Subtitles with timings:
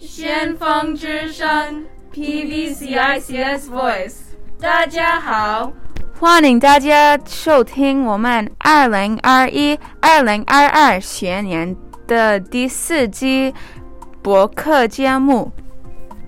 [0.00, 4.14] 先锋之声 PVCICS Voice，
[4.60, 5.72] 大家好，
[6.18, 11.76] 欢迎大家收听我们二零二一、二零二二学年
[12.06, 13.54] 的第四季
[14.22, 15.50] 博客节目。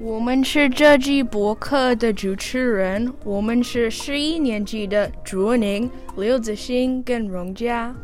[0.01, 7.95] 我们是这季博客的主持人，我们是十一年级的卓宁、刘子欣跟荣佳。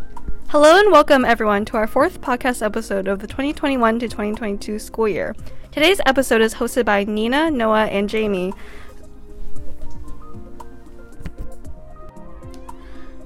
[0.48, 5.08] Hello and welcome everyone to our fourth podcast episode of the 2021 to 2022 school
[5.08, 5.34] year.
[5.71, 8.53] Today's episode is hosted by Nina, Noah, and Jamie.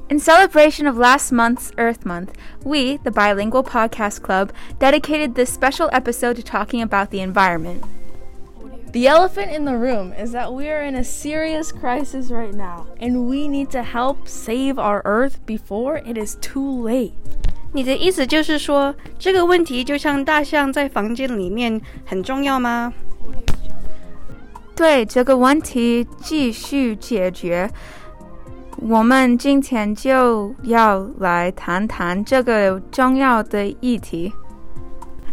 [0.10, 5.90] In celebration of last month's Earth Month, we, the Bilingual Podcast Club, dedicated this special
[5.94, 7.86] episode to talking about the environment.
[8.92, 12.88] The elephant in the room is that we are in a serious crisis right now,
[13.00, 17.14] and we need to help save our Earth before it is too late.
[17.73, 22.93] 你的意思就是说，这个问题就像大象在房间里面很重要吗？
[24.75, 27.69] 对这个问题继续解决，
[28.77, 34.33] 我们今天就要来谈谈这个重要的议题。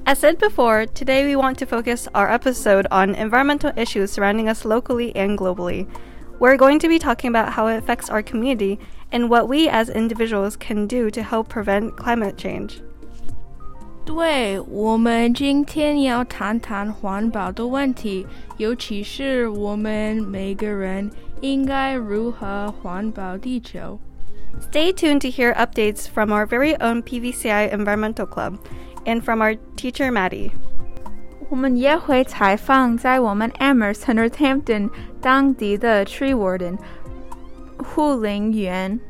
[0.05, 4.66] As said before, today we want to focus our episode on environmental issues surrounding us
[4.66, 5.88] locally and globally.
[6.38, 8.77] We're going to be talking about how it affects our community
[9.11, 12.81] and what we as individuals can do to help prevent climate change.
[14.05, 18.27] 对，我们今天要谈谈环保的问题，
[18.58, 21.09] 尤其是我们每个人
[21.41, 23.99] 应该如何环保地球。
[24.61, 28.58] Stay tuned to hear updates from our very own PVCI Environmental Club
[29.05, 30.52] and from our teacher Maddie.
[31.49, 36.77] 我们也会采访在我们 Amherst Northampton 当地的 Tree Warden
[37.86, 39.00] Hu Ling Yuan.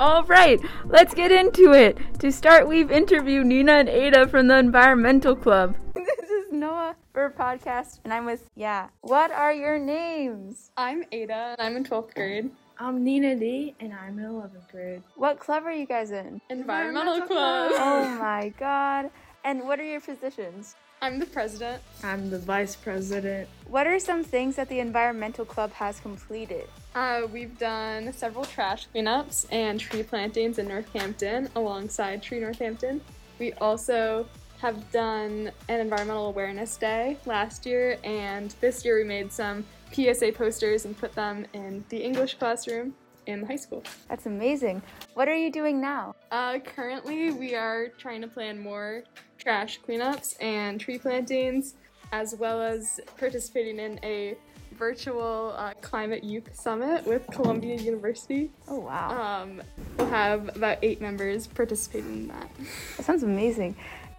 [0.00, 1.98] All right, let's get into it.
[2.20, 5.74] To start, we've interviewed Nina and Ada from the Environmental Club.
[5.94, 8.88] this is Noah for podcast, and I'm with yeah.
[9.00, 10.70] What are your names?
[10.76, 12.50] I'm Ada, and I'm in 12th grade.
[12.78, 15.02] I'm Nina D, and I'm in 11th grade.
[15.16, 16.40] What club are you guys in?
[16.48, 17.72] Environmental, Environmental club.
[17.74, 19.10] oh my god.
[19.44, 20.74] And what are your positions?
[21.00, 21.80] I'm the president.
[22.02, 23.48] I'm the vice president.
[23.68, 26.68] What are some things that the Environmental Club has completed?
[26.94, 33.00] Uh, we've done several trash cleanups and tree plantings in Northampton alongside Tree Northampton.
[33.38, 34.26] We also
[34.60, 40.32] have done an environmental awareness day last year, and this year we made some PSA
[40.32, 42.94] posters and put them in the English classroom
[43.28, 43.84] in the high school.
[44.08, 44.82] That's amazing.
[45.14, 46.14] What are you doing now?
[46.32, 49.04] Uh, currently, we are trying to plan more
[49.48, 51.72] trash cleanups and tree plantings,
[52.12, 54.36] as well as participating in a
[54.72, 58.50] virtual uh, climate youth summit with Columbia University.
[58.68, 59.08] Oh wow.
[59.08, 59.62] Um,
[59.96, 62.50] we'll have about eight members participating in that.
[62.98, 63.74] That sounds amazing.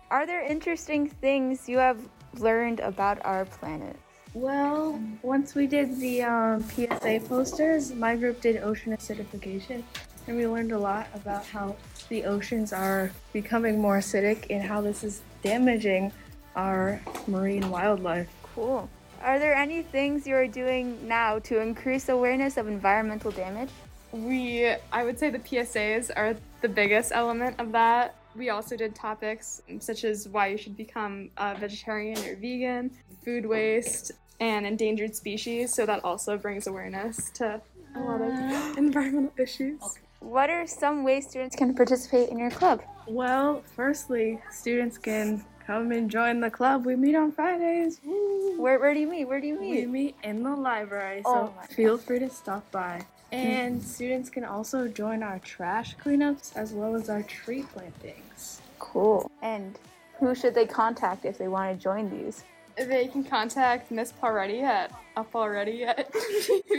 [0.10, 2.00] Are there interesting things you have
[2.40, 3.98] learned about our planet?
[4.34, 9.84] Well, once we did the um, PSA posters, my group did ocean acidification,
[10.26, 11.76] and we learned a lot about how
[12.10, 16.12] the oceans are becoming more acidic and how this is damaging
[16.56, 18.28] our marine wildlife.
[18.56, 18.90] Cool.
[19.22, 23.70] Are there any things you are doing now to increase awareness of environmental damage?
[24.12, 28.16] We, I would say the PSAs are the biggest element of that.
[28.36, 32.92] We also did topics such as why you should become a vegetarian or vegan,
[33.24, 35.74] food waste, and endangered species.
[35.74, 37.62] So that also brings awareness to
[37.96, 38.74] a lot of uh-huh.
[38.78, 40.00] environmental issues.
[40.20, 42.82] What are some ways students can participate in your club?
[43.08, 46.86] Well, firstly, students can come and join the club.
[46.86, 48.00] We meet on Fridays.
[48.06, 48.60] Woo!
[48.62, 49.26] Where, where do you meet?
[49.26, 49.70] Where do you meet?
[49.70, 49.90] We meet?
[49.90, 51.70] meet in the library, Oh so my Mm.
[51.74, 53.02] feel free to stop by.
[53.32, 58.60] And students can also join our trash cleanups as well as our tree plantings.
[58.80, 59.30] Cool.
[59.42, 59.78] And
[60.20, 62.44] who should they contact if they want to join these?
[62.76, 66.12] They can contact Miss Paretti at upalready at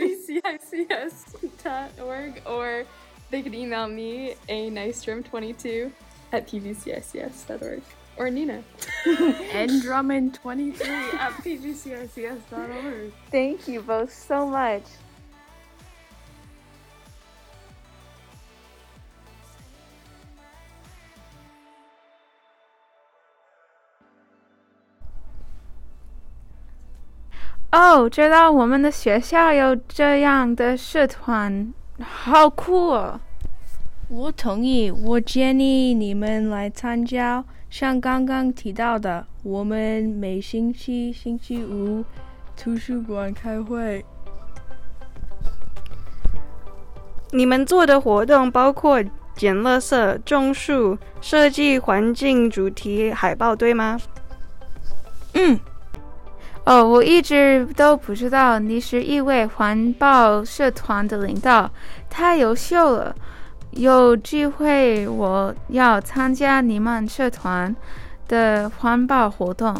[1.31, 2.85] pvcics.org or
[3.30, 5.90] they could email me a nystrom22
[6.32, 7.82] at pvcics.org
[8.16, 8.62] or Nina.
[9.52, 13.12] and Drummond 23 at pvcics.org.
[13.30, 14.82] Thank you both so much.
[27.78, 33.19] Oh，知道我们的学校有这样的社团， 好酷哦！
[34.09, 37.43] 我同意，我建议你们来参加。
[37.69, 42.03] 像刚刚提到的，我们每星期星期五
[42.57, 44.03] 图书馆开会。
[47.31, 49.01] 你们做的活动包括
[49.35, 53.97] 捡垃圾、种树、设计环境主题海报，对吗？
[55.33, 55.57] 嗯。
[56.63, 61.69] 哦，我一直都不知道你是一位环保社团的领导，
[62.09, 63.15] 太优秀了！
[63.71, 67.75] 有机会我要参加你们社团
[68.27, 69.75] 的环保活动。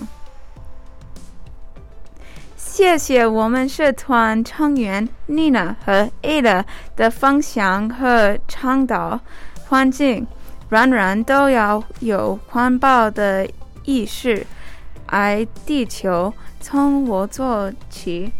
[2.55, 6.63] 谢谢我们社团成员 Nina 和 Ada
[6.95, 9.19] 的分享和倡导。
[9.67, 10.25] 环境，
[10.69, 13.47] 人人都要有环保的
[13.83, 14.45] 意识，
[15.11, 18.31] 而地球从我做起。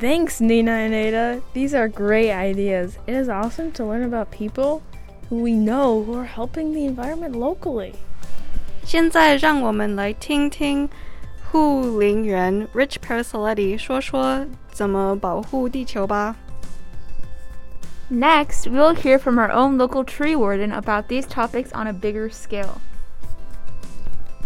[0.00, 1.40] Thanks, Nina and Ada.
[1.54, 2.98] These are great ideas.
[3.06, 4.82] It is awesome to learn about people
[5.30, 7.92] who we know who are helping the environment locally.
[8.84, 10.88] 现在让我们来听听
[11.50, 16.34] 护林员 Rich Parasiliti 说说怎么保护地球吧。
[18.10, 22.80] Next, we'll hear from our own local tree warden about these topics on a bigger scale.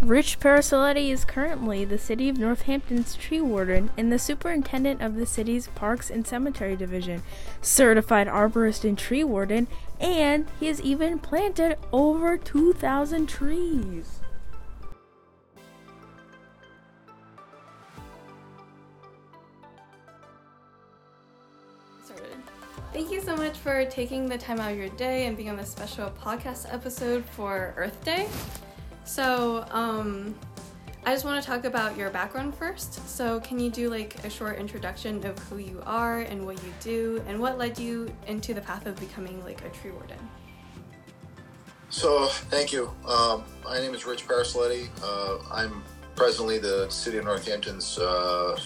[0.02, 5.26] Rich Parasiliti is currently the City of Northampton's tree warden and the superintendent of the
[5.26, 7.22] city's Parks and Cemetery Division,
[7.60, 9.68] certified arborist and tree warden,
[10.00, 14.18] and he has even planted over 2,000 trees.
[22.92, 25.56] Thank you so much for taking the time out of your day and being on
[25.56, 28.28] this special podcast episode for Earth Day.
[29.04, 30.34] So, um,
[31.04, 33.08] I just want to talk about your background first.
[33.08, 36.72] So, can you do like a short introduction of who you are and what you
[36.80, 40.18] do, and what led you into the path of becoming like a tree warden?
[41.90, 42.90] So, thank you.
[43.06, 44.88] Um, my name is Rich Parasiliti.
[45.02, 45.82] Uh, I'm
[46.14, 48.56] presently the City of Northampton's uh,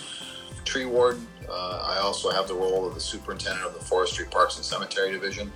[0.64, 1.26] tree warden.
[1.48, 5.10] Uh, I also have the role of the superintendent of the Forestry, Parks, and Cemetery
[5.10, 5.50] Division.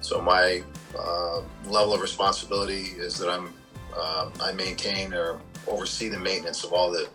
[0.00, 0.62] So, my
[0.98, 3.52] uh, level of responsibility is that I'm
[3.96, 7.08] uh, I maintain or oversee the maintenance of all the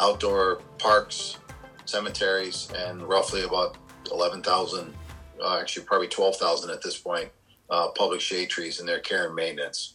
[0.00, 1.38] outdoor parks,
[1.84, 3.76] cemeteries, and roughly about
[4.10, 4.94] 11,000,
[5.42, 7.28] uh, actually probably 12,000 at this point,
[7.70, 9.94] uh, public shade trees and their care and maintenance.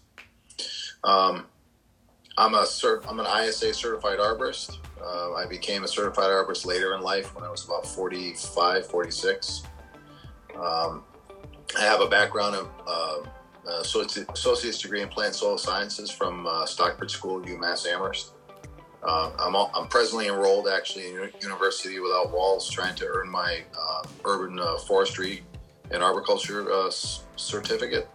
[1.03, 1.45] Um,
[2.37, 4.77] I'm a cert, I'm an ISA certified arborist.
[5.01, 9.63] Uh, I became a certified arborist later in life when I was about 45, 46.
[10.55, 11.03] Um,
[11.77, 12.69] I have a background of
[13.67, 18.33] uh, associate's degree in plant soil sciences from uh, Stockbridge School, UMass Amherst.
[19.01, 23.63] Uh, I'm, all, I'm presently enrolled actually in University Without Walls, trying to earn my
[23.79, 25.44] uh, urban uh, forestry
[25.91, 28.09] and arboriculture uh, certificate,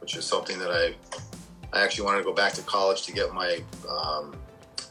[0.00, 0.94] which is something that I
[1.72, 4.34] I actually wanted to go back to college to get my um,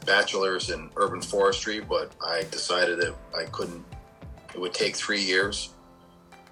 [0.06, 3.84] bachelor's in urban forestry, but I decided that I couldn't.
[4.54, 5.74] It would take three years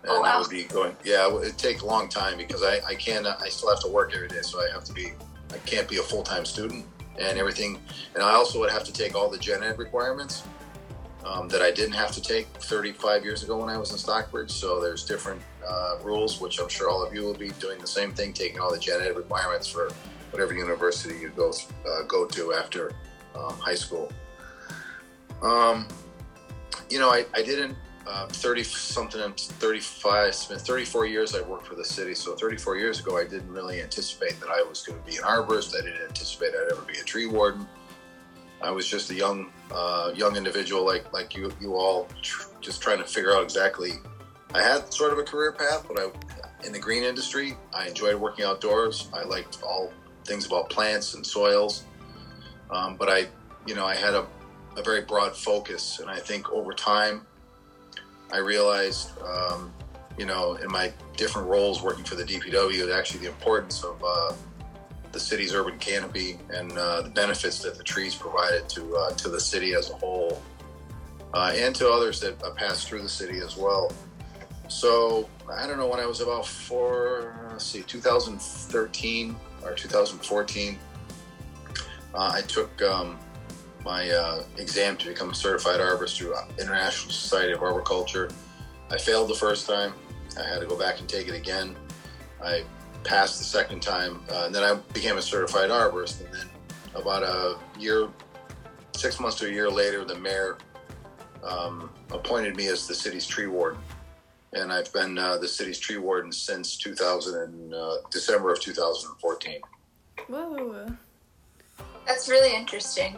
[0.08, 0.38] and oh, wow.
[0.38, 0.96] I would be going.
[1.04, 3.26] Yeah, it'd take a long time because I I can't.
[3.26, 5.14] I still have to work every day, so I have to be.
[5.52, 6.86] I can't be a full time student
[7.20, 7.80] and everything.
[8.14, 10.44] And I also would have to take all the gen ed requirements
[11.26, 14.52] um, that I didn't have to take 35 years ago when I was in Stockbridge.
[14.52, 17.88] So there's different uh, rules, which I'm sure all of you will be doing the
[17.88, 19.90] same thing, taking all the gen ed requirements for
[20.32, 21.52] whatever university you go
[21.88, 22.92] uh, go to after
[23.36, 24.12] um, high school.
[25.42, 25.88] Um,
[26.90, 27.76] you know, I, I didn't
[28.08, 32.14] uh, 30 something, I'm 35, it's been 34 years I worked for the city.
[32.14, 35.24] So 34 years ago, I didn't really anticipate that I was going to be an
[35.24, 35.76] arborist.
[35.76, 37.68] I didn't anticipate I'd ever be a tree warden.
[38.62, 42.82] I was just a young, uh, young individual like like you, you all, tr- just
[42.82, 43.94] trying to figure out exactly.
[44.54, 48.16] I had sort of a career path, but I, in the green industry, I enjoyed
[48.16, 49.10] working outdoors.
[49.14, 49.92] I liked all
[50.24, 51.84] things about plants and soils,
[52.72, 53.28] um, but I,
[53.68, 54.26] you know, I had a,
[54.78, 57.28] a very broad focus, and I think over time,
[58.32, 59.74] I realized, um,
[60.18, 64.34] you know, in my different roles working for the DPW, actually the importance of uh,
[65.12, 69.30] the city's urban canopy and uh, the benefits that the trees provided to uh, to
[69.30, 70.42] the city as a whole,
[71.34, 73.92] uh, and to others that pass through the city as well.
[74.68, 80.80] So I don't know when I was about four, let's see, 2013 or 2014.
[82.14, 83.20] Uh, I took um,
[83.86, 88.32] my uh, exam to become a certified arborist through International Society of Arboriculture.
[88.90, 89.94] I failed the first time.
[90.38, 91.76] I had to go back and take it again.
[92.44, 92.64] I
[93.04, 96.26] passed the second time, uh, and then I became a certified arborist.
[96.26, 96.50] And then
[96.96, 98.10] about a year,
[98.94, 100.58] six months to a year later, the mayor
[101.44, 103.80] um, appointed me as the city's tree warden.
[104.54, 109.60] And I've been uh, the city's tree warden since 2000 and, uh, December of 2014.
[110.28, 110.88] Whoa.
[112.08, 113.18] That's really interesting.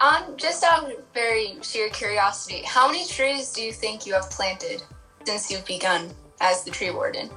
[0.00, 4.28] Um, just out of very sheer curiosity, how many trees do you think you have
[4.30, 4.82] planted
[5.24, 6.10] since you've begun
[6.40, 7.30] as the tree warden?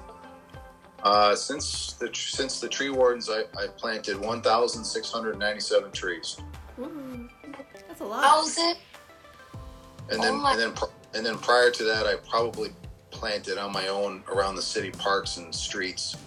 [1.04, 6.38] Uh, since the since the tree wardens, I, I planted 1,697 trees,
[6.78, 7.30] Ooh,
[7.88, 8.22] that's a lot.
[8.22, 8.76] Thousand?
[10.12, 10.74] and then Oh my- and then
[11.14, 12.72] and then prior to that, I probably
[13.12, 16.18] planted on my own around the city parks and streets,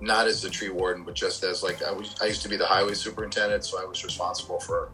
[0.00, 2.14] not as the tree warden, but just as like I was.
[2.22, 4.90] I used to be the highway superintendent, so I was responsible for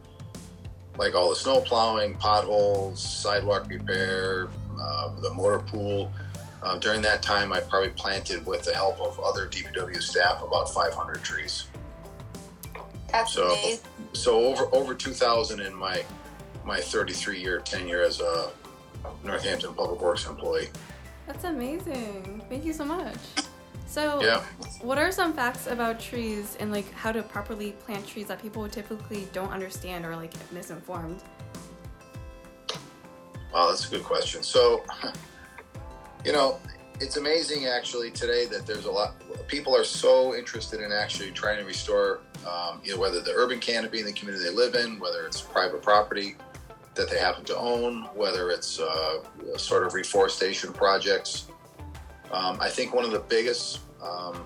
[1.00, 6.12] like all the snow plowing, potholes, sidewalk repair, uh, the motor pool.
[6.62, 10.68] Uh, during that time, I probably planted, with the help of other DPW staff, about
[10.68, 11.68] 500 trees.
[13.10, 13.80] That's So- amazing.
[14.12, 16.04] So over over 2,000 in my
[16.64, 18.50] my 33 year tenure as a
[19.24, 20.68] Northampton Public Works employee.
[21.26, 22.42] That's amazing.
[22.50, 23.16] Thank you so much.
[23.90, 24.44] So, Yeah.
[24.82, 28.68] what are some facts about trees and like how to properly plant trees that people
[28.68, 31.20] typically don't understand or like misinformed?
[33.52, 34.44] Wow, that's a good question.
[34.44, 34.84] So,
[36.24, 36.60] you know,
[37.00, 39.14] it's amazing actually today that there's a lot.
[39.48, 43.58] People are so interested in actually trying to restore, um, you know, whether the urban
[43.58, 46.36] canopy in the community they live in, whether it's private property
[46.94, 49.24] that they happen to own, whether it's uh,
[49.56, 51.49] sort of reforestation projects.
[52.32, 54.44] Um, I think one of the biggest um,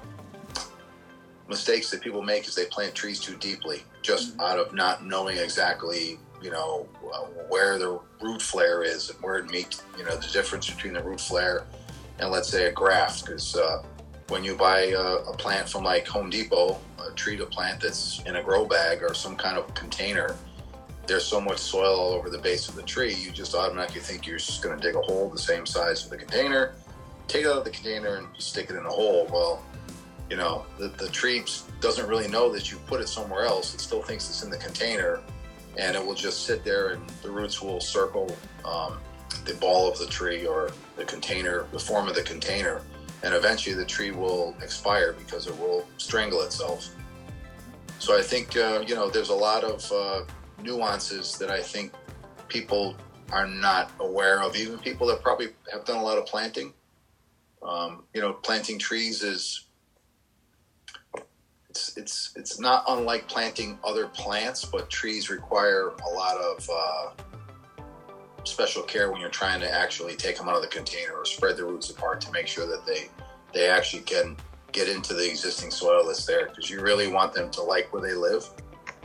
[1.49, 5.37] mistakes that people make is they plant trees too deeply, just out of not knowing
[5.37, 10.17] exactly, you know, uh, where the root flare is and where it meets, you know,
[10.17, 11.67] the difference between the root flare
[12.19, 13.27] and let's say a graft.
[13.27, 13.83] Because uh,
[14.29, 18.23] when you buy a, a plant from like Home Depot, a tree to plant that's
[18.23, 20.35] in a grow bag or some kind of container,
[21.07, 24.27] there's so much soil all over the base of the tree, you just automatically think
[24.27, 26.75] you're just going to dig a hole the same size as the container,
[27.29, 29.29] take it out of the container and stick it in a hole.
[29.33, 29.63] Well,
[30.31, 31.45] you know, the, the tree
[31.81, 33.75] doesn't really know that you put it somewhere else.
[33.75, 35.21] It still thinks it's in the container
[35.77, 38.99] and it will just sit there and the roots will circle um,
[39.45, 42.81] the ball of the tree or the container, the form of the container.
[43.23, 46.91] And eventually the tree will expire because it will strangle itself.
[47.99, 50.25] So I think, uh, you know, there's a lot of uh,
[50.63, 51.93] nuances that I think
[52.49, 52.97] people
[53.33, 56.73] are not aware of, even people that probably have done a lot of planting.
[57.65, 59.67] Um, you know, planting trees is
[61.71, 67.75] it's it's it's not unlike planting other plants, but trees require a lot of uh,
[68.45, 71.57] special care when you're trying to actually take them out of the container or spread
[71.57, 73.09] the roots apart to make sure that they
[73.53, 74.37] they actually can
[74.73, 78.03] get into the existing soil that's there because you really want them to like where
[78.03, 78.49] they live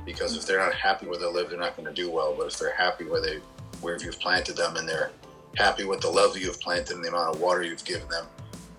[0.03, 2.47] because if they're not happy where they live they're not going to do well but
[2.47, 3.39] if they're happy where they
[3.81, 5.11] where you've planted them and they're
[5.55, 8.25] happy with the level you've planted and the amount of water you've given them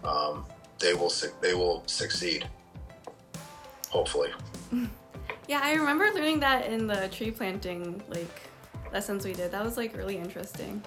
[0.05, 0.45] um,
[0.79, 2.47] they will suc- they will succeed
[3.89, 4.31] hopefully
[5.51, 8.43] Yeah, I remember learning that in the tree planting like
[8.93, 9.51] lessons we did.
[9.51, 10.81] That was like really interesting.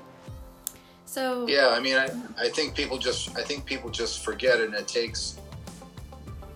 [1.06, 4.74] So Yeah, I mean, I, I think people just I think people just forget and
[4.74, 5.38] it takes.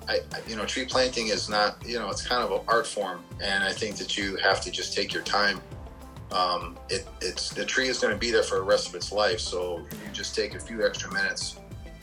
[0.07, 2.87] I, I- you know, tree planting is not you know it's kind of an art
[2.87, 5.59] form, and I think that you have to just take your time.
[6.31, 9.11] Um, it, it's the tree is going to be there for the rest of its
[9.11, 11.57] life, so you just take a few extra minutes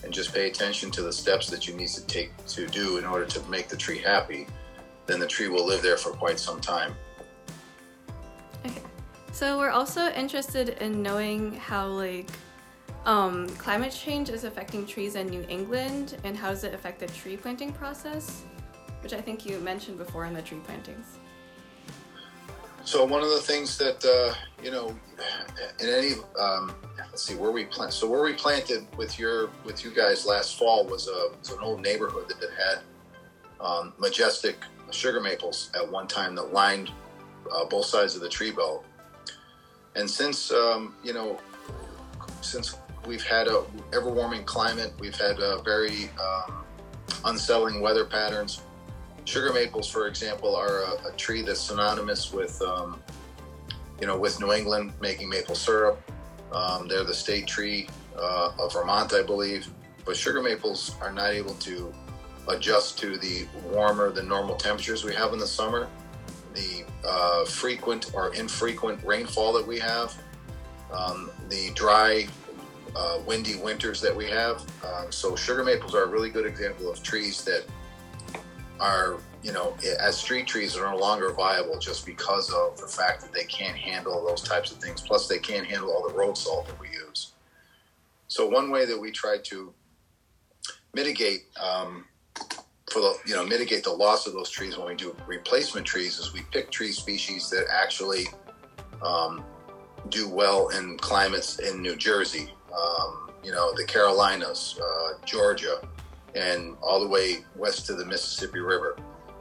[0.05, 3.05] and just pay attention to the steps that you need to take to do in
[3.05, 4.47] order to make the tree happy,
[5.07, 6.95] then the tree will live there for quite some time.
[8.67, 8.83] Okay.
[9.33, 12.29] So we're also interested in knowing how like
[13.07, 17.07] um, climate change is affecting trees in New England and how does it affect the
[17.07, 18.43] tree planting process,
[19.03, 21.19] which I think you mentioned before in the tree plantings.
[22.85, 24.95] So one of the things that uh, you know,
[25.81, 26.75] in any um,
[27.15, 27.93] let's see where we plant.
[27.93, 31.61] So where we planted with your with you guys last fall was a was an
[31.63, 32.79] old neighborhood that had
[33.65, 34.57] um, majestic
[34.91, 36.91] sugar maples at one time that lined
[37.53, 38.85] uh, both sides of the tree belt.
[39.95, 41.39] And since um, you know,
[42.41, 46.65] since we've had a ever warming climate, we've had uh, very um,
[47.27, 48.63] unsettling weather patterns.
[49.25, 53.01] Sugar maples, for example, are a, a tree that's synonymous with, um,
[54.01, 56.03] you know, with New England making maple syrup.
[56.55, 59.69] Um, they're the state tree uh, of Vermont, I believe.
[60.05, 61.93] But sugar maples are not able to
[62.49, 65.89] adjust to the warmer than normal temperatures we have in the summer,
[66.55, 70.15] the uh, frequent or infrequent rainfall that we have,
[70.93, 72.27] um, the dry,
[72.95, 74.63] uh, windy winters that we have.
[74.85, 77.65] Um, so sugar maples are a really good example of trees that
[78.79, 83.21] are, you know, as street trees are no longer viable just because of the fact
[83.21, 85.03] that they can't handle those types of things.
[85.03, 87.33] Plus, they can't handle all the road salt that we use.
[88.27, 89.75] So one way that we try to
[90.95, 92.07] mitigate um,
[92.91, 96.19] for the you know mitigate the loss of those trees when we do replacement trees
[96.19, 98.25] is we pick tree species that actually
[99.03, 99.45] um,
[100.09, 105.87] do well in climates in New Jersey, um, you know the Carolinas, uh, Georgia,
[106.35, 108.97] and all the way west to the Mississippi River.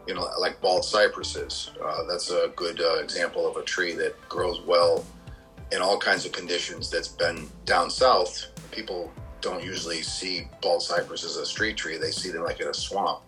[0.08, 1.72] You know, like bald cypresses.
[1.84, 5.06] Uh, that's a good uh, example of a tree that grows well
[5.72, 6.90] in all kinds of conditions.
[6.90, 8.48] That's been down south.
[8.72, 12.68] People don't usually see bald cypress as a street tree; they see them like in
[12.68, 13.22] a swamp.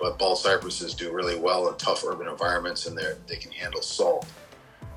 [0.00, 3.82] But bald cypresses do really well in tough urban environments, and they they can handle
[3.82, 4.26] salt.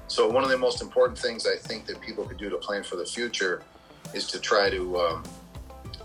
[0.08, 2.84] So one of the most important things I think that people could do to plan
[2.84, 3.64] for the future
[4.14, 5.24] is to try to um,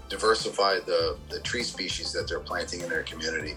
[0.08, 3.54] diversify the, the tree species that they're planting in their community.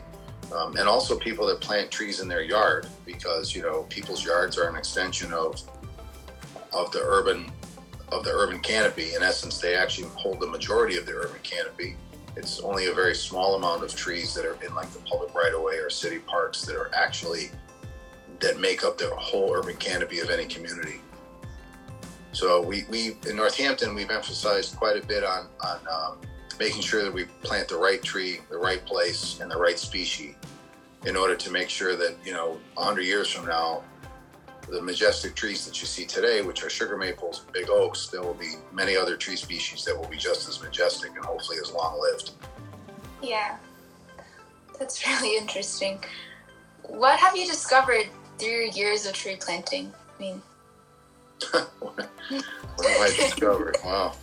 [0.56, 4.58] Um, and also people that plant trees in their yard because you know people's yards
[4.58, 5.62] are an extension of
[6.74, 7.52] of the urban
[8.12, 9.14] of the urban canopy.
[9.16, 11.96] In essence they actually hold the majority of the urban canopy.
[12.36, 15.54] It's only a very small amount of trees that are in like the public right
[15.54, 17.52] of way or city parks that are actually
[18.40, 21.02] that make up the whole urban canopy of any community.
[22.32, 26.18] So we, we in northampton we've emphasized quite a bit on on um,
[26.60, 30.36] making sure that we plant the right tree, the right place, and the right species
[31.06, 33.82] in order to make sure that, you know, 100 years from now,
[34.70, 38.22] the majestic trees that you see today, which are sugar maples and big oaks, there
[38.22, 41.72] will be many other tree species that will be just as majestic and hopefully as
[41.72, 42.32] long lived.
[43.24, 43.58] Yeah,
[44.78, 46.04] that's really interesting.
[46.84, 49.92] What have you discovered through your years of tree planting?
[50.18, 50.42] I mean,
[51.52, 53.78] what have I discovered?
[53.84, 54.14] Wow.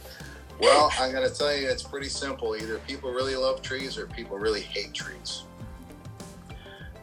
[0.59, 2.57] Well, I'm to tell you, it's pretty simple.
[2.57, 5.43] Either people really love trees or people really hate trees.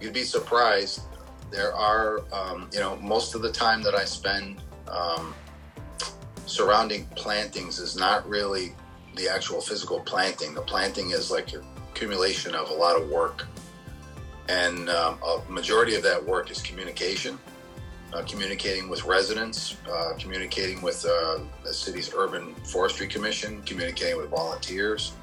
[0.01, 1.01] You'd be surprised.
[1.51, 5.35] There are, um, you know, most of the time that I spend um,
[6.47, 8.75] surrounding plantings is not really
[9.15, 10.55] the actual physical planting.
[10.55, 13.45] The planting is like an accumulation of a lot of work.
[14.49, 17.37] And um, a majority of that work is communication
[18.21, 25.13] communicating with residents, uh, communicating with uh, the city's urban forestry commission, communicating with volunteers.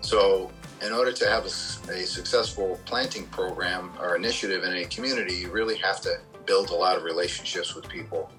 [0.00, 0.50] So,
[0.84, 5.50] in order to have a, a, successful planting program or initiative in a community, you
[5.50, 8.30] really have to build a lot of relationships with people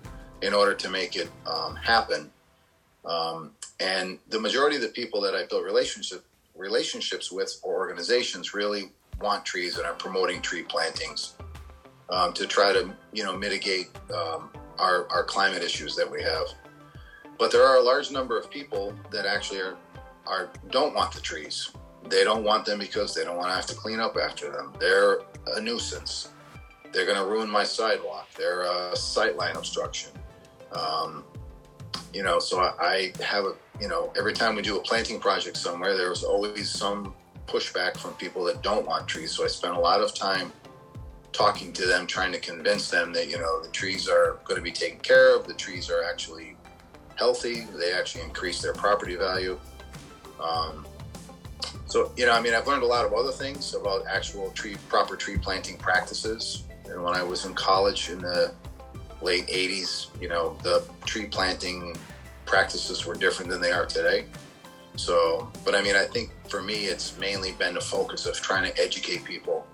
[0.42, 2.32] in order to make it um, happen.
[3.06, 8.54] Um, and the majority of the people that I built relationship relationships with or organizations
[8.54, 11.36] really want trees and are promoting tree plantings
[12.12, 16.48] um, to try to you know mitigate um, our, our climate issues that we have.
[17.38, 19.78] But there are a large number of people that actually are,
[20.28, 21.72] are don't want the trees.
[22.10, 24.74] They don't want them because they don't want to have to clean up after them.
[24.80, 25.20] They're
[25.56, 26.30] a nuisance.
[26.92, 28.28] They're going to ruin my sidewalk.
[28.38, 30.12] They're a sightline obstruction.
[30.74, 31.24] Um,
[32.14, 32.74] you know, so I,
[33.20, 36.70] I have a you know every time we do a planting project somewhere, there's always
[36.70, 37.16] some
[37.48, 39.32] pushback from people that don't want trees.
[39.32, 40.52] So I spend a lot of time
[41.34, 44.64] talking to them, trying to convince them that you know the trees are going to
[44.64, 45.48] be taken care of.
[45.48, 46.56] The trees are actually
[47.16, 47.68] healthy.
[47.78, 49.60] They actually increase their property value.
[50.42, 50.86] Um,
[51.86, 54.76] so you know, I mean, I've learned a lot of other things about actual tree
[54.90, 56.64] proper tree planting practices.
[56.86, 58.54] And when I was in college in the
[59.22, 61.96] late '80s, you know, the tree planting
[62.46, 64.26] practices were different than they are today.
[64.98, 68.70] So, but I mean, I think for me, it's mainly been the focus of trying
[68.70, 69.66] to educate people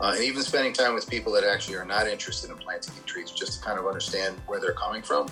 [0.00, 3.30] uh, and even spending time with people that actually are not interested in planting trees,
[3.30, 5.28] just to kind of understand where they're coming from.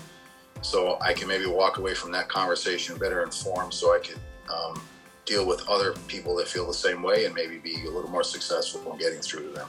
[0.62, 4.20] So I can maybe walk away from that conversation better informed, so I could
[4.52, 4.80] um,
[5.24, 8.22] deal with other people that feel the same way and maybe be a little more
[8.22, 9.68] successful in getting through to them.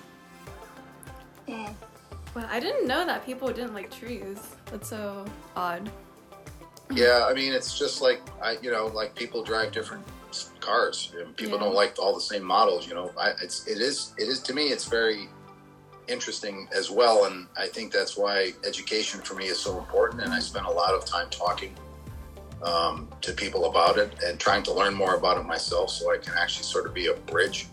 [1.47, 1.73] Mm.
[2.35, 4.39] Well, I didn't know that people didn't like trees.
[4.65, 5.25] That's so
[5.55, 5.91] odd.
[6.91, 10.03] Yeah, I mean, it's just like I, you know, like people drive different
[10.63, 11.13] cars.
[11.19, 11.65] And People yeah.
[11.65, 12.87] don't like all the same models.
[12.87, 15.29] You know, I, it's it is it is to me it's very
[16.07, 20.21] interesting as well, and I think that's why education for me is so important.
[20.23, 21.73] And I spend a lot of time talking
[22.63, 26.17] um, to people about it and trying to learn more about it myself, so I
[26.17, 27.67] can actually sort of be a bridge.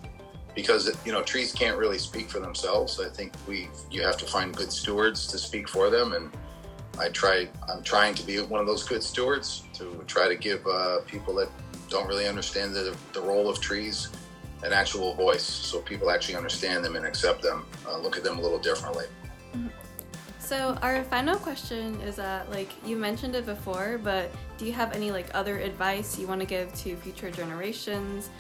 [0.55, 3.00] Because you know, trees can't really speak for themselves.
[3.00, 6.31] I think we you have to find good stewards to speak for them, and
[6.98, 7.48] I try.
[7.68, 11.35] I'm trying to be one of those good stewards to try to give uh, people
[11.37, 11.48] that
[11.90, 14.09] don't really understand the, the role of trees
[14.62, 18.38] an actual voice so people actually understand them and accept them, uh, look at them
[18.38, 19.07] a little differently.
[19.55, 19.68] Mm-hmm.
[20.38, 24.92] So our final question is that like you mentioned it before, but do you have
[24.94, 28.31] any like other advice you want to give to future generations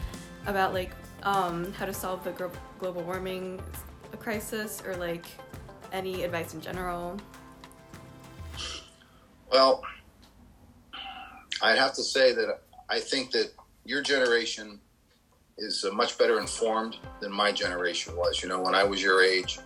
[0.46, 0.90] about like
[1.22, 2.32] um, how to solve the
[2.78, 3.60] global warming
[4.18, 5.26] crisis or like
[5.92, 7.18] any advice in general?
[9.50, 9.82] Well,
[11.62, 12.60] I'd have to say that
[12.90, 13.52] I think that
[13.84, 14.80] your generation
[15.58, 18.42] is uh, much better informed than my generation was.
[18.42, 19.60] You know, when I was your age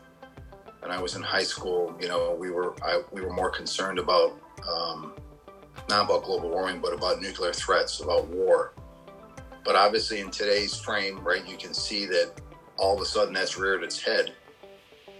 [0.82, 3.98] and I was in high school, you know, we were I, we were more concerned
[3.98, 4.38] about
[4.70, 5.14] um,
[5.88, 8.74] not about global warming, but about nuclear threats, about war.
[9.64, 12.32] but obviously, in today's frame, right, you can see that
[12.76, 14.34] all of a sudden that's reared its head.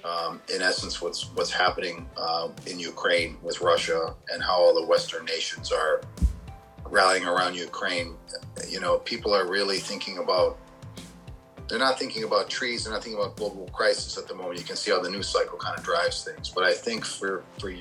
[0.05, 4.87] Um, in essence, what's what's happening uh, in Ukraine with Russia and how all the
[4.87, 6.03] Western nations are
[6.91, 8.17] rallying around Ukraine.
[8.69, 10.59] You know, people are really thinking about.
[11.69, 12.85] They're not thinking about trees.
[12.85, 14.59] They're not thinking about global crisis at the moment.
[14.59, 16.51] You can see how the news cycle kind of drives things.
[16.51, 17.73] But I think for for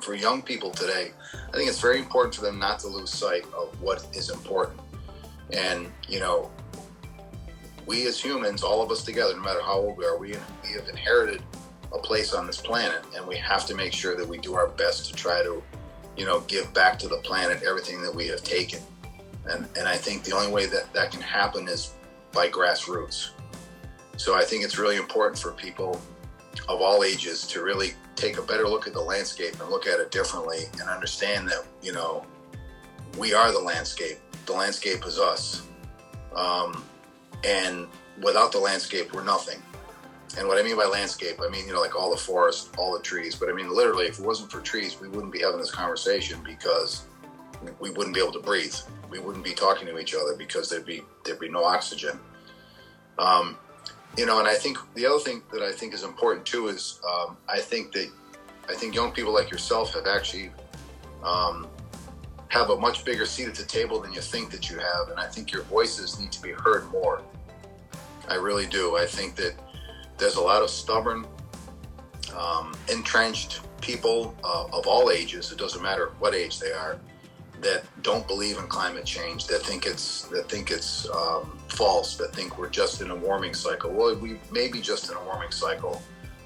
[0.00, 1.12] for young people today,
[1.48, 4.80] I think it's very important for them not to lose sight of what is important.
[5.52, 6.50] And you know,
[7.86, 10.72] we as humans, all of us together, no matter how old we are, we, we
[10.74, 11.42] have inherited
[11.92, 14.68] a place on this planet, and we have to make sure that we do our
[14.68, 15.62] best to try to,
[16.20, 18.78] you know, give back to the planet everything that we have taken.
[19.46, 21.94] And and I think the only way that that can happen is
[22.30, 23.30] by grassroots.
[24.18, 25.98] So I think it's really important for people
[26.68, 29.98] of all ages to really take a better look at the landscape and look at
[29.98, 32.26] it differently and understand that you know
[33.16, 34.18] we are the landscape.
[34.44, 35.66] The landscape is us.
[36.36, 36.84] Um,
[37.44, 37.86] and
[38.22, 39.62] without the landscape, we're nothing.
[40.38, 42.92] And what I mean by landscape, I mean, you know, like all the forest, all
[42.92, 43.34] the trees.
[43.34, 46.40] But I mean, literally, if it wasn't for trees, we wouldn't be having this conversation
[46.44, 47.04] because
[47.78, 48.74] we wouldn't be able to breathe.
[49.08, 52.18] We wouldn't be talking to each other because there'd be there'd be no oxygen.
[53.18, 53.56] Um,
[54.16, 57.00] you know, and I think the other thing that I think is important too is
[57.08, 58.10] um, I think that
[58.68, 60.50] I think young people like yourself have actually
[61.24, 61.66] um,
[62.48, 65.08] have a much bigger seat at the table than you think that you have.
[65.10, 67.22] And I think your voices need to be heard more.
[68.28, 68.96] I really do.
[68.96, 69.54] I think that
[70.20, 71.26] there's a lot of stubborn,
[72.36, 75.50] um, entrenched people uh, of all ages.
[75.50, 77.00] It doesn't matter what age they are
[77.60, 79.46] that don't believe in climate change.
[79.46, 82.16] That think it's that think it's um, false.
[82.16, 83.90] That think we're just in a warming cycle.
[83.90, 86.00] Well, we may be just in a warming cycle,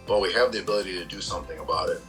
[0.07, 2.03] but we have the ability to do something about it.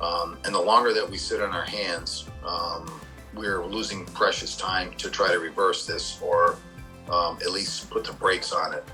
[0.00, 3.00] Um, and the longer that we sit on our hands, um,
[3.34, 6.56] we're losing precious time to try to reverse this or
[7.10, 8.84] um, at least put the brakes on it.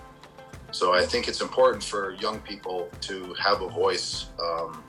[0.72, 4.26] So I think it's important for young people to have a voice.
[4.42, 4.82] Um,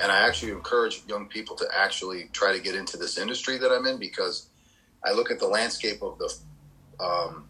[0.00, 3.70] and I actually encourage young people to actually try to get into this industry that
[3.70, 4.48] I'm in because
[5.04, 6.34] I look at the landscape of the
[7.04, 7.46] um,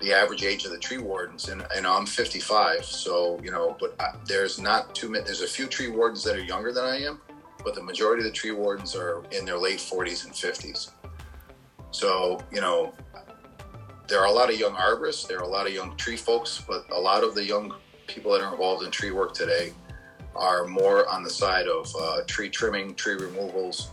[0.00, 2.84] the average age of the tree wardens, and, and I'm 55.
[2.84, 5.24] So you know, but I, there's not too many.
[5.24, 7.20] There's a few tree wardens that are younger than I am,
[7.64, 10.90] but the majority of the tree wardens are in their late 40s and 50s.
[11.90, 12.92] So, you know,
[14.08, 16.62] there are a lot of young arborists, there are a lot of young tree folks,
[16.66, 17.74] but a lot of the young
[18.06, 19.72] people that are involved in tree work today
[20.34, 23.90] are more on the side of uh, tree trimming, tree removals.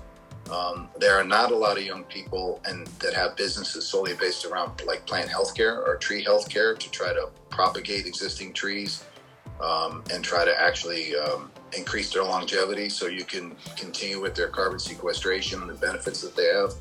[0.52, 4.46] Um, there are not a lot of young people and that have businesses solely based
[4.46, 9.06] around like plant healthcare or tree healthcare to try to propagate existing trees
[9.62, 14.50] um, and try to actually um, increase their longevity so you can continue with their
[14.50, 16.74] carbon sequestration and the benefits that they have.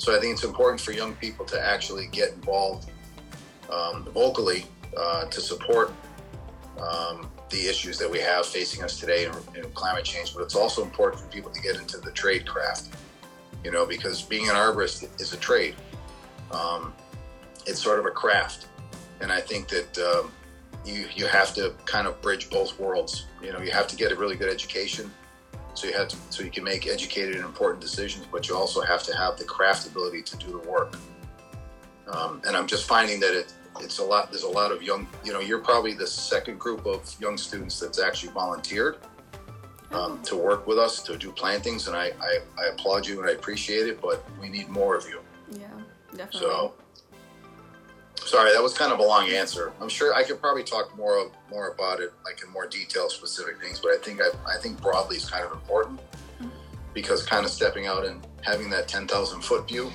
[0.00, 2.90] So I think it's important for young people to actually get involved
[3.70, 4.64] um, vocally
[4.96, 5.92] uh, to support
[6.80, 10.32] um, the issues that we have facing us today in, in, climate change.
[10.34, 12.96] But it's also important for people to get into the trade craft,
[13.62, 15.74] you know, because being an arborist is a trade.
[16.50, 16.94] Um,
[17.66, 18.68] it's sort of a craft,
[19.20, 20.32] and I think that um,
[20.86, 23.26] you you have to kind of bridge both worlds.
[23.42, 25.10] You know, you have to get a really good education,
[25.80, 28.82] so you have to so you can make educated and important decisions, but you also
[28.82, 30.94] have to have the craft ability to do the work.
[32.08, 34.30] Um, and I'm just finding that it it's a lot.
[34.30, 35.06] There's a lot of young.
[35.24, 38.98] You know, you're probably the second group of young students that's actually volunteered
[39.92, 43.30] um, to work with us to do plantings, and I, I I applaud you and
[43.30, 44.02] I appreciate it.
[44.02, 45.20] But we need more of you.
[45.50, 45.68] Yeah,
[46.10, 46.40] definitely.
[46.40, 46.74] So
[48.26, 49.72] Sorry, that was kind of a long answer.
[49.80, 53.60] I'm sure I could probably talk more more about it, like in more detail, specific
[53.60, 53.80] things.
[53.80, 56.00] But I think I, I think broadly is kind of important
[56.94, 59.90] because kind of stepping out and having that 10,000 foot view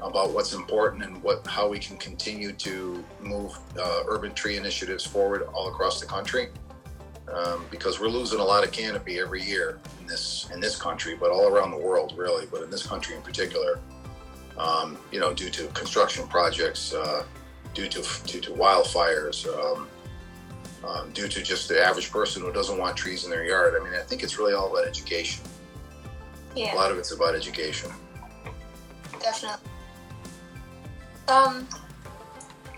[0.00, 5.04] about what's important and what how we can continue to move uh, urban tree initiatives
[5.06, 6.48] forward all across the country.
[7.32, 11.14] Um, because we're losing a lot of canopy every year in this in this country,
[11.14, 12.46] but all around the world, really.
[12.46, 13.78] But in this country in particular,
[14.58, 16.92] um, you know, due to construction projects.
[16.92, 17.24] Uh,
[17.74, 19.88] due to due to wildfires, um,
[20.84, 23.74] um, due to just the average person who doesn't want trees in their yard.
[23.80, 25.44] I mean, I think it's really all about education.
[26.54, 26.74] Yeah.
[26.74, 27.90] A lot of it's about education.
[29.20, 29.70] Definitely.
[31.28, 31.68] Um.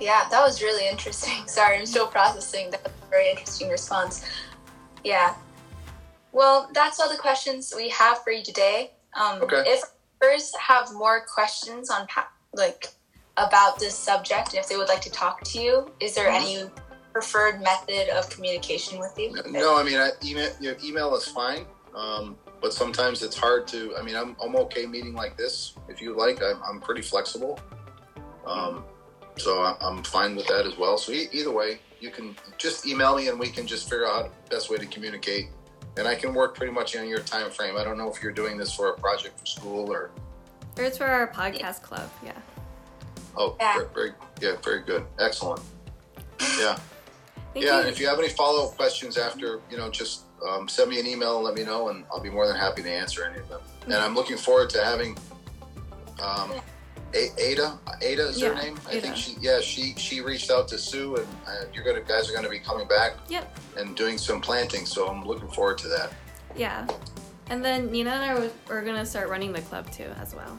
[0.01, 1.33] Yeah, that was really interesting.
[1.47, 2.71] Sorry, I'm still processing.
[2.71, 4.25] That was a very interesting response.
[5.03, 5.35] Yeah.
[6.33, 8.91] Well, that's all the questions we have for you today.
[9.15, 9.63] Um, okay.
[9.67, 9.83] If
[10.21, 12.07] viewers have more questions on
[12.53, 12.89] like
[13.37, 16.65] about this subject and if they would like to talk to you, is there any
[17.13, 19.35] preferred method of communication with you?
[19.51, 23.95] No, I mean, I, email, your email is fine, um, but sometimes it's hard to.
[23.97, 26.43] I mean, I'm, I'm okay meeting like this if you like.
[26.43, 27.59] I'm, I'm pretty flexible.
[28.47, 28.85] Um,
[29.37, 30.97] so I- I'm fine with that as well.
[30.99, 34.31] So e- either way, you can just email me and we can just figure out
[34.45, 35.49] the best way to communicate.
[35.97, 37.77] And I can work pretty much on your time frame.
[37.77, 40.11] I don't know if you're doing this for a project for school or
[40.77, 42.11] Or it's for our podcast club.
[42.25, 42.33] Yeah.
[43.37, 43.75] Oh, Yeah.
[43.75, 45.61] very, very yeah, very good, excellent.
[46.59, 46.79] Yeah,
[47.55, 47.61] yeah.
[47.63, 47.71] you.
[47.73, 51.01] And if you have any follow up questions after, you know, just um, send me
[51.01, 53.39] an email and let me know, and I'll be more than happy to answer any
[53.41, 53.61] of them.
[53.85, 55.17] And I'm looking forward to having
[56.23, 56.53] um,
[57.15, 57.79] A- Ada.
[58.03, 58.79] Ada is her name.
[58.89, 59.01] I Ada.
[59.01, 59.37] think she.
[59.41, 62.59] Yeah, she she reached out to Sue, and uh, you're gonna guys are gonna be
[62.59, 63.59] coming back Yep.
[63.79, 64.85] and doing some planting.
[64.87, 66.13] So I'm looking forward to that.
[66.57, 66.87] Yeah.
[67.51, 70.59] And then Nina and I were, are gonna start running the club too as well.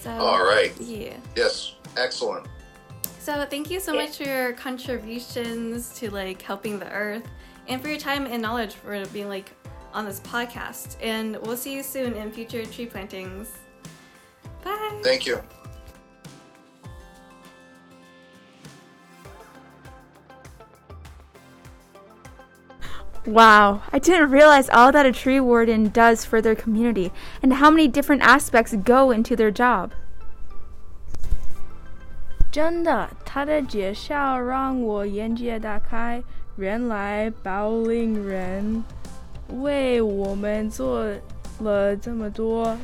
[0.00, 0.10] So.
[0.10, 0.72] All right.
[0.80, 1.16] Yeah.
[1.36, 2.46] Yes, excellent.
[3.18, 7.26] So thank you so much for your contributions to like helping the earth
[7.68, 9.52] and for your time and knowledge for being like
[9.94, 10.96] on this podcast.
[11.00, 13.52] And we'll see you soon in future tree plantings.
[14.64, 15.00] Bye.
[15.02, 15.40] Thank you.
[23.24, 27.70] Wow, I didn't realize all that a tree warden does for their community and how
[27.70, 29.92] many different aspects go into their job.
[32.51, 36.21] 真的，他的介绍让我眼界大开。
[36.55, 38.83] 原来保龄人
[39.59, 41.05] 为我们做
[41.59, 42.75] 了这么多。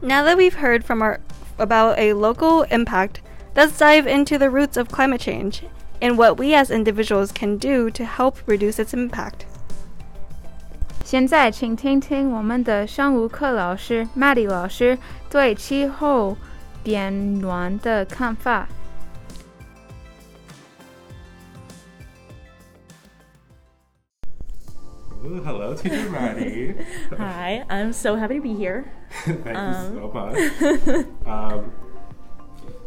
[0.00, 1.20] Now that we've heard from our
[1.58, 3.20] about a local impact,
[3.54, 5.60] let's dive into the roots of climate change
[6.00, 9.46] and what we as individuals can do to help reduce its impact.
[11.04, 14.98] 现在，请听听我们的生物课老师 Maddie 老师
[15.30, 16.36] 对气候
[16.86, 18.68] 变暖的看法。
[25.24, 26.74] Ooh, hello, teacher Maddie.
[27.16, 28.90] Hi, I'm so happy to be here.
[29.24, 29.94] Thank Um.
[29.94, 31.26] you so much.
[31.26, 31.72] um,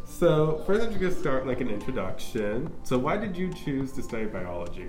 [0.06, 2.72] so, further to just start, like an introduction.
[2.84, 4.88] So, why did you choose to study biology?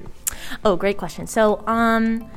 [0.64, 1.26] Oh, great question.
[1.26, 2.28] So, um,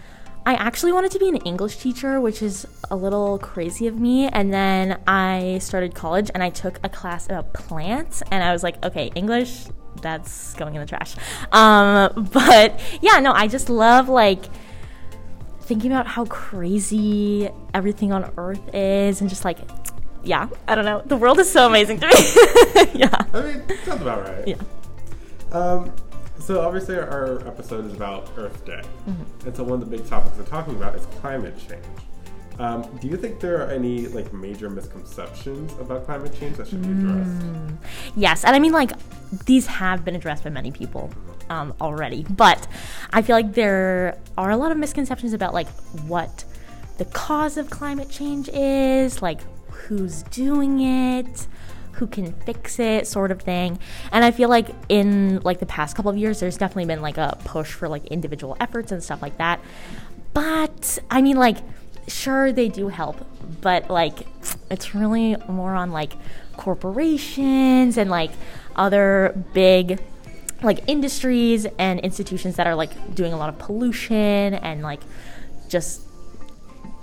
[0.46, 4.28] I actually wanted to be an English teacher, which is a little crazy of me.
[4.28, 8.62] And then I started college and I took a class about plants, and I was
[8.62, 9.64] like, okay, English,
[10.02, 11.16] that's going in the trash.
[11.52, 14.44] Um, but yeah, no, I just love like
[15.62, 19.59] thinking about how crazy everything on Earth is, and just like,
[20.22, 22.14] yeah, I don't know, the world is so amazing to me.
[23.00, 23.14] yeah.
[23.33, 24.48] I mean, sounds about right.
[24.48, 24.57] Yeah.
[25.52, 25.90] Um,
[26.44, 28.83] so, obviously, our episode is about Earth Day.
[29.09, 29.46] Mm-hmm.
[29.46, 31.85] And so, one of the big topics we're talking about is climate change.
[32.59, 36.83] Um, do you think there are any like major misconceptions about climate change that should
[36.83, 37.44] be addressed?
[38.14, 38.92] Yes, and I mean like
[39.46, 41.11] these have been addressed by many people
[41.50, 42.68] um, already, but
[43.12, 45.68] I feel like there are a lot of misconceptions about like
[46.07, 46.44] what
[46.98, 51.46] the cause of climate change is, like who's doing it,
[51.96, 53.78] who can fix it, sort of thing.
[54.12, 57.18] And I feel like in like the past couple of years, there's definitely been like
[57.18, 59.61] a push for like individual efforts and stuff like that.
[60.33, 61.59] But I mean, like,
[62.09, 63.24] sure, they do help,
[63.61, 64.26] but like,
[64.70, 66.12] it's really more on like
[66.57, 68.30] corporations and like
[68.76, 70.00] other big
[70.62, 75.00] like industries and institutions that are like doing a lot of pollution and like
[75.68, 76.02] just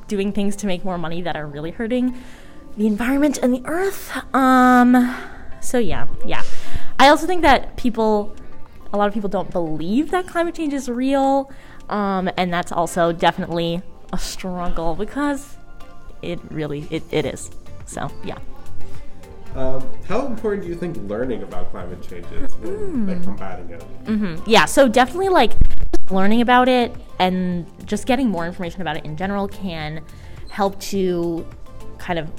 [0.08, 2.14] doing things to make more money that are really hurting
[2.78, 4.12] the environment and the earth.
[4.34, 5.16] Um,
[5.60, 6.44] so yeah, yeah.
[7.00, 8.36] I also think that people,
[8.94, 11.52] a lot of people don't believe that climate change is real,
[11.90, 13.82] um, and that's also definitely
[14.14, 15.56] a struggle because
[16.22, 17.52] it really it, it is.
[17.86, 18.38] So yeah.
[19.56, 23.82] Um, how important do you think learning about climate change is when like combating it?
[24.06, 25.52] hmm Yeah, so definitely like
[26.10, 30.04] learning about it and just getting more information about it in general can
[30.50, 31.46] help to
[31.98, 32.32] kind of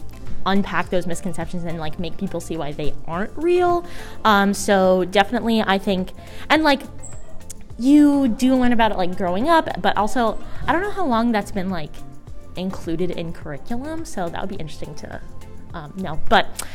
[0.46, 3.84] unpack those misconceptions and like make people see why they aren't real.
[4.24, 6.12] Um, so definitely, I think,
[6.50, 6.82] and like
[7.78, 11.32] you do learn about it like growing up, but also I don't know how long
[11.32, 11.92] that's been like
[12.56, 15.20] included in curriculum, so that would be interesting to
[15.74, 16.20] um, know.
[16.28, 16.66] But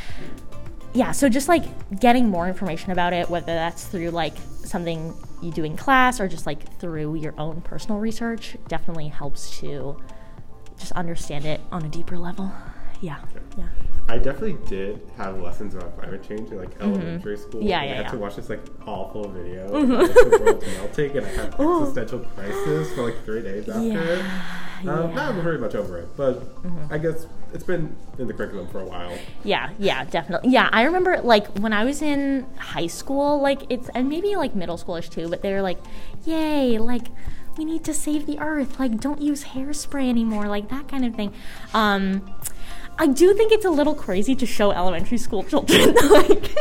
[0.94, 5.52] yeah, so just like getting more information about it, whether that's through like something you
[5.52, 9.98] do in class or just like through your own personal research, definitely helps to
[10.80, 12.52] just understand it on a deeper level.
[13.02, 13.20] Yeah,
[13.58, 13.68] yeah.
[14.10, 17.60] I definitely did have lessons about climate change in like elementary school.
[17.60, 17.68] Mm-hmm.
[17.68, 18.12] Yeah, yeah, I had yeah.
[18.12, 22.20] to watch this like awful video about like, the world melting, and I had existential
[22.20, 24.26] crisis for like three days after it.
[24.88, 26.94] Um, Now I'm pretty much over it, but Mm-hmm.
[26.94, 29.18] I guess it's been in the curriculum for a while.
[29.44, 30.52] Yeah, yeah, definitely.
[30.52, 34.56] Yeah, I remember like when I was in high school, like it's and maybe like
[34.56, 35.80] middle schoolish too, but they were like,
[36.26, 37.08] "Yay, like
[37.58, 38.80] we need to save the earth.
[38.80, 41.34] Like don't use hairspray anymore, like that kind of thing."
[41.74, 42.34] Um
[43.00, 46.56] I do think it's a little crazy to show elementary school children like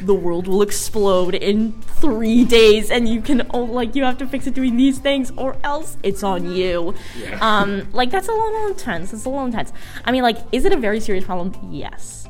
[0.00, 4.26] the world will explode in three days, and you can oh, like you have to
[4.26, 6.94] fix it doing these things, or else it's on you.
[7.18, 7.38] Yeah.
[7.40, 9.12] Um, like that's a little intense.
[9.12, 9.72] It's a little intense.
[10.04, 11.52] I mean, like, is it a very serious problem?
[11.70, 12.28] Yes,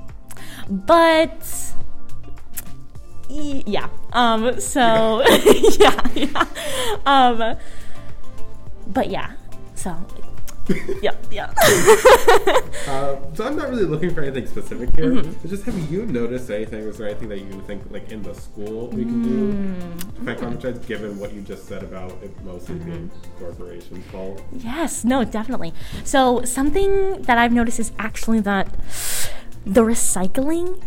[0.68, 1.74] but
[3.28, 3.88] yeah.
[4.12, 4.60] Um.
[4.60, 5.24] So
[5.80, 6.46] yeah, yeah.
[7.04, 7.56] Um.
[8.86, 9.32] But yeah.
[9.74, 9.96] So.
[11.02, 11.52] yeah, yeah.
[12.88, 15.12] Uh, so I'm not really looking for anything specific here.
[15.12, 15.32] Mm-hmm.
[15.42, 16.80] But just have you noticed anything?
[16.88, 20.14] Is there anything that you think, like in the school, we can do Mm.
[20.16, 20.86] to fight climate change?
[20.86, 23.38] Given what you just said about it mostly being Mm-hmm.
[23.44, 24.42] corporations' fault.
[24.52, 25.72] Yes, no, definitely.
[26.04, 28.66] So something that I've noticed is actually that
[29.66, 30.82] the recycling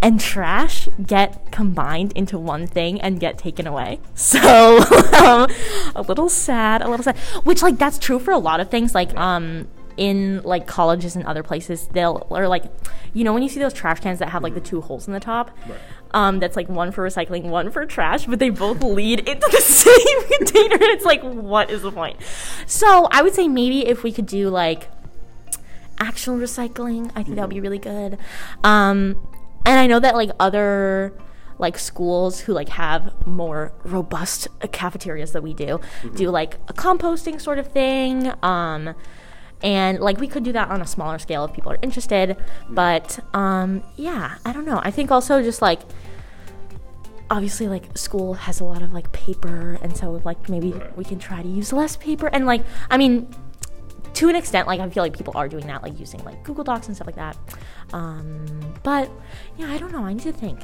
[0.00, 4.00] and trash get combined into one thing and get taken away.
[4.14, 4.78] So
[5.18, 5.50] um,
[5.94, 7.16] a little sad, a little sad.
[7.44, 8.94] Which like that's true for a lot of things.
[8.94, 12.64] Like um in like colleges and other places, they'll or like
[13.14, 15.12] you know when you see those trash cans that have like the two holes in
[15.12, 15.50] the top.
[15.68, 15.78] Right.
[16.12, 19.60] Um, that's like one for recycling, one for trash, but they both lead into the
[19.60, 20.74] same container.
[20.74, 22.16] And it's like, what is the point?
[22.66, 24.88] So I would say maybe if we could do like
[25.98, 28.18] actual recycling, I think that would be really good.
[28.64, 29.16] Um,
[29.68, 31.12] and I know that like other
[31.58, 35.80] like schools who like have more robust cafeterias that we do
[36.14, 38.32] do like a composting sort of thing.
[38.42, 38.94] Um,
[39.62, 42.36] and like we could do that on a smaller scale if people are interested.
[42.70, 44.80] But um, yeah, I don't know.
[44.84, 45.80] I think also just like
[47.30, 50.96] obviously like school has a lot of like paper and so like maybe Right.
[50.96, 53.28] we can try to use less paper and like i mean
[54.18, 56.64] to an extent like i feel like people are doing that like using like google
[56.64, 57.36] docs and stuff like that.
[57.92, 59.08] Um but
[59.56, 60.04] yeah i don't know.
[60.04, 60.60] I need to think.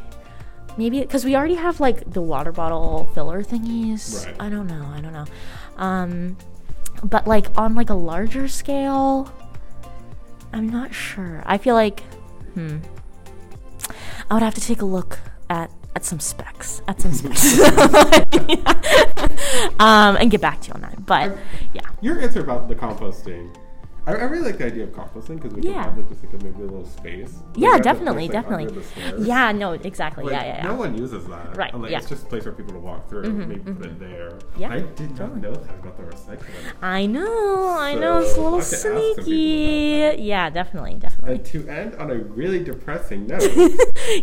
[0.77, 4.27] Maybe because we already have like the water bottle filler thingies.
[4.27, 4.37] Right.
[4.41, 4.85] i don't know.
[4.93, 5.27] I don't know.
[5.77, 6.37] Um
[7.05, 9.33] but like on like a larger scale
[10.53, 11.43] i'm not sure.
[11.47, 12.01] I feel like
[12.55, 12.79] hmm.
[14.29, 17.61] I would have to take a look at at some specs at some specs
[19.81, 21.37] um and get back to you on that but
[21.73, 23.55] yeah Your answer about the composting.
[24.07, 26.35] I, I really like the idea of composting because we can have like just like
[26.35, 27.35] a, maybe a little space.
[27.57, 29.27] Yeah definitely place, like, definitely under the stairs.
[29.27, 31.57] yeah no exactly Like, yeah yeah yeah No one uses that.
[31.57, 31.99] Right, like, yeah.
[31.99, 33.25] It's just a place for people to walk through.
[33.25, 33.85] Mhm, Maybe put mhm.
[33.87, 34.39] it there.
[34.59, 36.73] Yeah, I did not know that about the recycling.
[36.83, 40.23] I know, I know, it's a little I could ask some people about sneaky.
[40.23, 41.37] Yeah, definitely, definitely.
[41.37, 43.43] And to end on a really depressing note,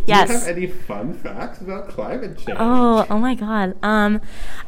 [0.06, 0.28] Yes.
[0.28, 2.56] do you have any fun facts about climate change?
[2.60, 3.76] Oh, oh my god.
[3.82, 4.20] Um,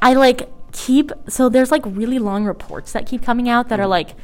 [0.03, 3.87] I like keep so there's like really long reports that keep coming out that are
[3.87, 4.16] like,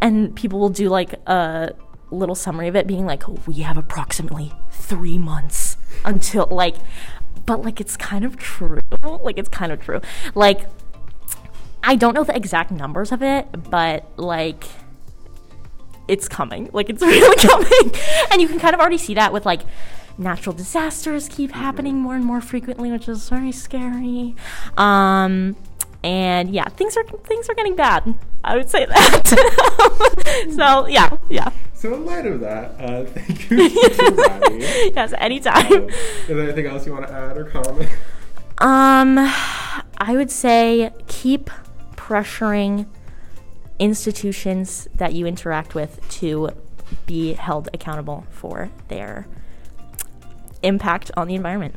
[0.00, 1.74] and people will do like a
[2.10, 6.76] little summary of it, being like, we have approximately three months until like,
[7.46, 8.80] but like it's kind of true.
[9.02, 10.00] Like it's kind of true.
[10.34, 10.66] Like,
[11.82, 14.64] I don't know the exact numbers of it, but like
[16.08, 16.68] it's coming.
[16.72, 18.00] Like it's really coming.
[18.30, 19.62] and you can kind of already see that with like
[20.18, 24.34] natural disasters keep happening more and more frequently, which is very scary.
[24.76, 25.56] Um
[26.02, 28.14] and yeah, things are things are getting bad.
[28.42, 29.26] I would say that.
[30.56, 31.50] so yeah, yeah.
[31.74, 34.92] So in light of that, uh, thank you, teacher Maddie.
[34.94, 35.72] yes, anytime.
[35.72, 37.90] Um, is there anything else you want to add or comment?
[38.58, 41.50] Um, I would say keep
[41.96, 42.86] pressuring
[43.78, 46.50] institutions that you interact with to
[47.06, 49.26] be held accountable for their
[50.62, 51.74] impact on the environment.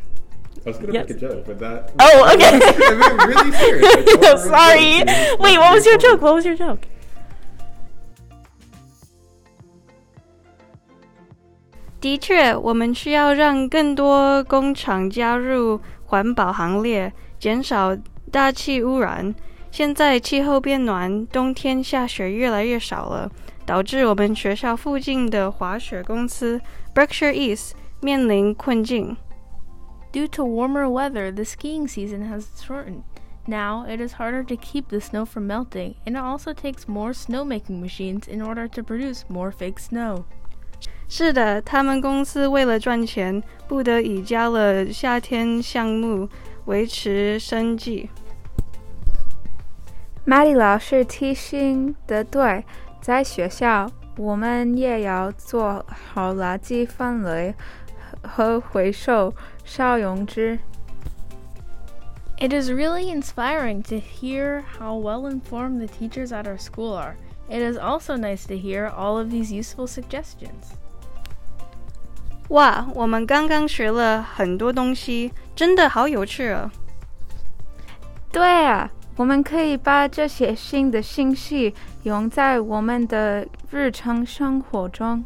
[0.65, 1.10] I was gonna Yes.
[1.10, 1.91] make a joke, but that.
[1.99, 2.56] Oh, okay.
[2.56, 3.84] I meant really serious.
[3.84, 5.04] I don't remember Sorry.
[5.39, 6.21] Wait, what was your joke?
[6.21, 6.88] What was your joke?
[11.99, 17.97] 的确，我们需要让更多工厂加入环保行列，减少
[18.32, 19.34] 大气污染。
[19.71, 23.32] 现在气候变暖，冬天下雪越来越少了，
[23.65, 26.60] 导致我们学校附近的滑雪公司
[26.93, 27.71] Berkshire East
[28.02, 29.15] 面临困境。
[30.12, 33.02] Due to warmer weather, the skiing season has shortened.
[33.46, 37.12] Now, it is harder to keep the snow from melting, and it also takes more
[37.12, 40.24] snowmaking machines in order to produce more fake snow.
[41.09, 46.28] 是的，他们公司为了赚钱，不得已加了夏天项目，
[46.66, 48.11] 维持生计。
[50.26, 52.66] Maddie 老师提醒的对，
[53.01, 57.55] 在学校我们也要做好垃圾分类
[58.22, 59.32] 和回收
[59.72, 60.59] 少用之。
[62.38, 67.16] It is really inspiring to hear how well informed the teachers at our school are.
[67.49, 70.74] It is also nice to hear all of these useful suggestions.
[72.51, 76.70] 哇，我们刚刚学了很多东西，真的好有趣哦！
[78.30, 81.74] 对啊，我们可以把这些新的信息
[82.05, 85.24] 用在我们的日常生活中。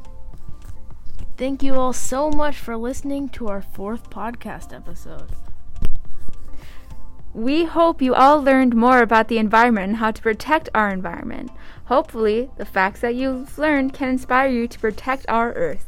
[1.37, 5.29] Thank you all so much for listening to our fourth podcast episode.
[7.31, 11.51] We hope you all learned more about the environment and how to protect our environment.
[11.85, 15.85] Hopefully, the facts that you've learned can inspire you to protect our Earth.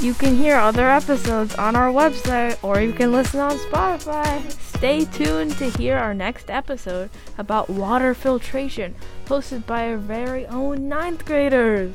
[0.00, 4.69] You can hear other episodes on our website or you can listen on Spotify.
[4.80, 8.94] Stay tuned to hear our next episode about water filtration,
[9.26, 11.90] hosted by our very own ninth graders.